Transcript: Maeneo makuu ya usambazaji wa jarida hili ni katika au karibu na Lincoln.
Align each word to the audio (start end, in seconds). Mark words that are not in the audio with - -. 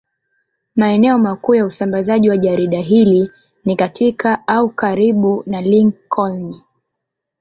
Maeneo 0.75 1.17
makuu 1.17 1.55
ya 1.55 1.65
usambazaji 1.65 2.29
wa 2.29 2.37
jarida 2.37 2.79
hili 2.79 3.31
ni 3.65 3.75
katika 3.75 4.47
au 4.47 4.69
karibu 4.69 5.43
na 5.45 5.61
Lincoln. 5.61 6.53